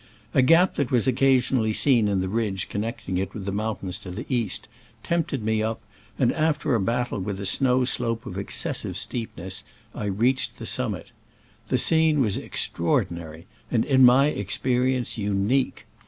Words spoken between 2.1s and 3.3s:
the ridge connecting